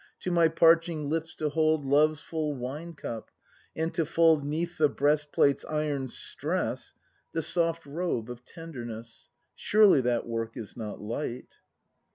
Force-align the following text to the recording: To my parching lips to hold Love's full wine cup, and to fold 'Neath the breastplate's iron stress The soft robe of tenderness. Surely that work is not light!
To 0.21 0.31
my 0.31 0.47
parching 0.47 1.09
lips 1.09 1.35
to 1.35 1.49
hold 1.49 1.85
Love's 1.85 2.21
full 2.21 2.55
wine 2.55 2.95
cup, 2.95 3.29
and 3.75 3.93
to 3.93 4.03
fold 4.03 4.43
'Neath 4.43 4.79
the 4.79 4.89
breastplate's 4.89 5.63
iron 5.65 6.07
stress 6.07 6.95
The 7.33 7.43
soft 7.43 7.85
robe 7.85 8.27
of 8.27 8.43
tenderness. 8.43 9.29
Surely 9.53 10.01
that 10.01 10.25
work 10.25 10.57
is 10.57 10.75
not 10.75 10.99
light! 10.99 11.53